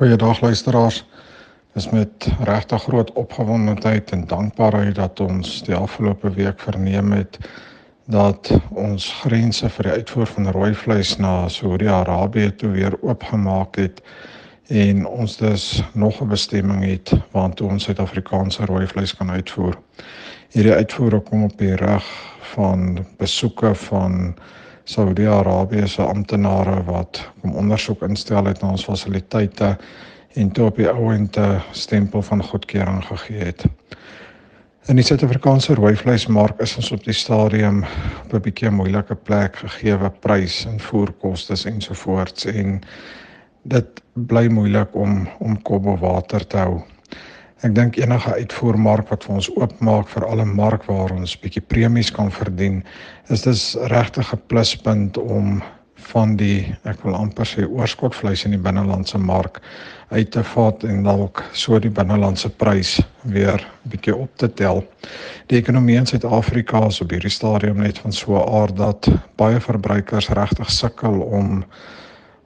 Goeiedag 0.00 0.40
luisteraars. 0.40 1.04
Dis 1.72 1.90
met 1.90 2.28
regtig 2.40 2.82
groot 2.82 3.12
opgewondenheid 3.12 4.10
en 4.10 4.26
dankbaarheid 4.26 4.94
dat 4.94 5.20
ons 5.20 5.62
die 5.62 5.74
afgelope 5.74 6.30
week 6.30 6.60
verneem 6.60 7.12
het 7.12 7.36
dat 8.04 8.48
ons 8.70 9.10
grense 9.20 9.68
vir 9.68 9.88
die 9.88 9.92
uitvoer 9.92 10.26
van 10.26 10.48
rooi 10.56 10.70
vleis 10.74 11.12
na 11.20 11.48
Saudi-Arabië 11.52 12.54
toe 12.56 12.70
weer 12.70 12.96
oopgemaak 13.02 13.76
het 13.76 14.00
en 14.72 15.04
ons 15.06 15.36
dus 15.36 15.82
nog 15.92 16.22
'n 16.22 16.32
bestemming 16.32 16.84
het 16.84 17.12
waartoe 17.36 17.68
ons 17.68 17.84
Suid-Afrikaanse 17.84 18.64
rooi 18.64 18.86
vleis 18.86 19.16
kan 19.16 19.30
uitvoer. 19.30 19.76
Hierdie 20.48 20.74
uitvoere 20.80 21.20
kom 21.20 21.44
op 21.44 21.58
die 21.58 21.76
rug 21.76 22.08
van 22.56 23.06
besoeke 23.18 23.74
van 23.74 24.34
Saudi-Arabië 24.90 25.86
se 25.88 26.02
amptenare 26.02 26.80
wat 26.84 27.20
kom 27.40 27.52
ondersoek 27.54 28.00
instel 28.02 28.48
het 28.50 28.58
na 28.62 28.72
ons 28.74 28.84
fasiliteite 28.84 29.76
en 30.34 30.50
toe 30.50 30.64
op 30.66 30.80
die 30.80 30.88
ouente 30.90 31.44
stempel 31.70 32.22
van 32.26 32.42
goedkeuring 32.42 33.04
gegee 33.06 33.44
het. 33.52 33.64
In 34.90 34.98
die 34.98 35.04
Suid-Afrikaanse 35.06 35.76
rooi 35.78 35.94
vleismark 35.96 36.58
is 36.64 36.74
ons 36.80 36.90
op 36.96 37.04
die 37.06 37.14
stadium 37.14 37.84
op 38.24 38.34
'n 38.34 38.42
bietjie 38.42 38.70
moeilike 38.70 39.14
plek 39.14 39.56
gegee 39.62 40.10
prys 40.20 40.64
en 40.66 40.80
voerkoste 40.80 41.54
ensovoorts 41.70 42.44
en 42.44 42.80
dit 43.62 44.02
bly 44.12 44.48
moeilik 44.48 44.94
om 44.94 45.28
om 45.38 45.62
kop 45.62 45.82
bo 45.82 45.96
water 45.96 46.46
te 46.46 46.56
hou. 46.56 46.82
Ek 47.60 47.74
dink 47.76 47.98
enige 48.00 48.32
uitvoermark 48.40 49.10
wat 49.12 49.26
vir 49.26 49.34
ons 49.36 49.50
oopmaak 49.52 50.08
vir 50.08 50.24
alle 50.24 50.46
mark 50.48 50.86
waar 50.88 51.12
ons 51.12 51.34
bietjie 51.42 51.60
premies 51.60 52.08
kan 52.16 52.30
verdien, 52.32 52.78
is 53.28 53.44
dis 53.44 53.64
regtig 53.92 54.32
'n 54.32 54.40
pluspunt 54.48 55.18
om 55.20 55.60
van 56.12 56.36
die 56.36 56.74
ek 56.88 57.04
wil 57.04 57.14
amper 57.14 57.44
sê 57.44 57.66
oorskotvleis 57.68 58.46
in 58.48 58.56
die 58.56 58.62
binnelandse 58.64 59.18
mark 59.18 59.60
uit 60.08 60.30
te 60.30 60.42
vat 60.54 60.84
en 60.88 61.02
dalk 61.04 61.44
so 61.52 61.78
die 61.78 61.92
binnelandse 61.92 62.48
prys 62.48 62.96
weer 63.22 63.60
bietjie 63.82 64.16
op 64.16 64.32
te 64.36 64.48
tel. 64.48 64.82
Die 65.46 65.58
ekonomie 65.58 65.98
in 66.00 66.06
Suid-Afrika 66.06 66.86
is 66.86 67.02
op 67.04 67.10
hierdie 67.10 67.30
stadium 67.30 67.76
net 67.84 67.98
van 67.98 68.12
so 68.12 68.40
'n 68.40 68.48
aard 68.62 68.76
dat 68.76 69.08
baie 69.36 69.60
verbruikers 69.60 70.28
regtig 70.28 70.70
sukkel 70.70 71.20
om 71.20 71.64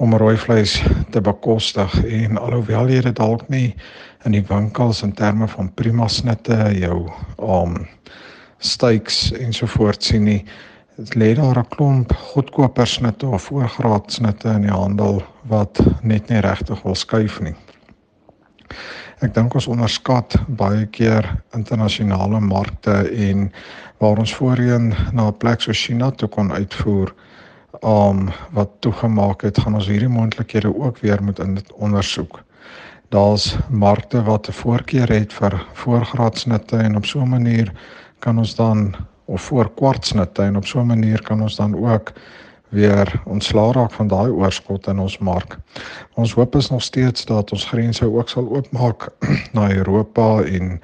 om 0.00 0.14
rooi 0.16 0.36
vleis 0.36 0.78
te 1.12 1.20
bekostig 1.20 1.94
en 2.04 2.38
alhoewel 2.40 2.88
jy 2.88 3.02
dit 3.04 3.16
dalk 3.16 3.48
nie 3.52 3.74
in 4.24 4.32
die 4.32 4.44
winkels 4.48 5.02
in 5.04 5.12
terme 5.12 5.48
van 5.48 5.68
prima 5.76 6.08
snitte 6.08 6.56
jou 6.72 7.02
um 7.36 7.76
steaks 8.60 9.30
ensovoorts 9.36 10.12
sien 10.12 10.24
nie 10.24 10.40
dit 10.96 11.14
lê 11.20 11.34
daar 11.36 11.58
'n 11.58 11.68
klomp 11.68 12.12
goedkoper 12.32 12.86
snitte 12.86 13.26
of 13.26 13.42
voorgraad 13.42 14.12
snitte 14.12 14.48
in 14.48 14.62
die 14.62 14.76
handel 14.76 15.22
wat 15.48 15.80
net 16.02 16.28
nie 16.28 16.40
regtig 16.40 16.82
wil 16.82 16.94
skuif 16.94 17.40
nie. 17.40 17.54
Ek 19.20 19.34
dink 19.34 19.54
ons 19.54 19.66
onderskat 19.66 20.36
baie 20.48 20.86
keer 20.86 21.42
internasionale 21.54 22.40
markte 22.40 23.08
en 23.28 23.52
waar 23.98 24.18
ons 24.18 24.34
voorheen 24.34 24.94
na 25.12 25.28
'n 25.28 25.38
plek 25.38 25.60
so 25.60 25.72
China 25.72 26.10
toe 26.10 26.28
kon 26.28 26.52
uitvoer 26.52 27.14
um 27.84 28.28
wat 28.52 28.70
toegemaak 28.78 29.42
het, 29.42 29.58
gaan 29.58 29.74
ons 29.74 29.88
hierdie 29.88 30.08
moontlikhede 30.08 30.72
ook 30.76 30.98
weer 30.98 31.22
moet 31.22 31.38
in 31.38 31.58
ondersoek. 31.74 32.42
Daar's 33.08 33.56
markte 33.68 34.22
wat 34.22 34.48
'n 34.48 34.52
voorkeur 34.52 35.08
het 35.08 35.32
vir 35.32 35.66
voorgraadsnitte 35.72 36.76
en 36.76 36.96
op 36.96 37.06
so 37.06 37.20
'n 37.20 37.28
manier 37.28 37.72
kan 38.18 38.38
ons 38.38 38.54
dan 38.54 38.94
of 39.24 39.42
voor 39.42 39.74
kwartsnitte 39.74 40.42
en 40.42 40.56
op 40.56 40.66
so 40.66 40.80
'n 40.80 40.86
manier 40.86 41.22
kan 41.22 41.42
ons 41.42 41.56
dan 41.56 41.74
ook 41.74 42.12
weer 42.68 43.22
ontslaa 43.24 43.72
raak 43.72 43.92
van 43.92 44.06
daai 44.06 44.30
oorskot 44.30 44.86
in 44.86 44.98
ons 44.98 45.18
mark. 45.18 45.58
Ons 46.14 46.32
hoop 46.32 46.56
is 46.56 46.70
nog 46.70 46.82
steeds 46.82 47.24
dat 47.24 47.52
ons 47.52 47.64
grense 47.64 48.12
ook 48.12 48.28
sal 48.28 48.48
oopmaak 48.48 49.08
na 49.56 49.70
Europa 49.70 50.42
en 50.42 50.80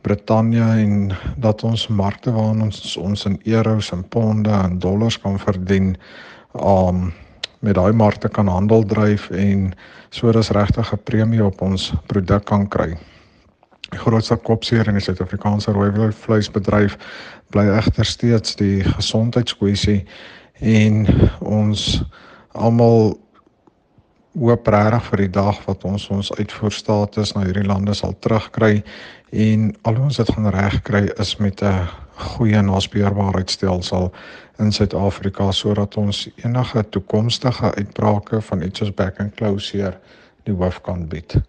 Brittanje 0.00 0.62
en 0.62 1.12
dat 1.36 1.62
ons 1.62 1.86
markte 1.88 2.32
waar 2.32 2.60
ons 2.60 2.96
ons 2.96 3.24
in 3.24 3.40
euros 3.44 3.90
en 3.92 4.08
ponde 4.08 4.50
en 4.50 4.78
dollars 4.78 5.20
kan 5.20 5.38
verdien 5.38 5.96
um 6.54 7.12
met 7.60 7.74
daai 7.74 7.92
markte 7.92 8.28
kan 8.28 8.48
handel 8.48 8.84
dryf 8.84 9.30
en 9.30 9.72
so 10.10 10.32
dis 10.32 10.50
regtig 10.50 10.92
'n 10.92 11.02
premie 11.04 11.44
op 11.44 11.60
ons 11.62 11.92
produk 12.06 12.44
kan 12.44 12.68
kry. 12.68 12.96
Die 13.90 13.98
grootste 13.98 14.36
kopseer 14.36 14.88
in 14.88 14.94
die 14.94 15.02
Suid-Afrikaanse 15.02 15.72
rooi 15.72 16.12
vleisbedryf 16.12 16.96
bly 17.50 17.66
egter 17.68 18.04
steeds 18.04 18.56
die 18.56 18.84
gesondheidskwessie 18.84 20.04
en 20.60 21.06
ons 21.40 22.02
almal 22.52 23.18
hoop 24.38 24.66
regtig 24.66 25.08
vir 25.10 25.16
die 25.24 25.32
dag 25.34 25.58
wat 25.66 25.84
ons 25.84 26.08
ons 26.14 26.30
uitvoerstatus 26.38 27.34
na 27.34 27.44
hierdie 27.44 27.66
lande 27.66 27.94
sal 27.94 28.14
terugkry 28.22 28.82
en 29.32 29.72
al 29.82 29.98
ons 29.98 30.16
dit 30.16 30.30
gaan 30.34 30.50
regkry 30.54 31.10
is 31.18 31.36
met 31.38 31.62
'n 31.62 31.88
goeie 32.20 32.62
naspeurbaarheidstelsel 32.62 34.10
in 34.60 34.72
Suid-Afrika 34.72 35.50
sodat 35.52 35.96
ons 35.96 36.26
enige 36.44 36.84
toekomstige 36.88 37.74
uitbrake 37.74 38.40
van 38.40 38.62
iets 38.62 38.82
soos 38.82 38.94
back 38.94 39.20
and 39.20 39.34
closure 39.34 39.96
die 40.44 40.54
hoof 40.54 40.80
kan 40.86 41.06
bied. 41.08 41.40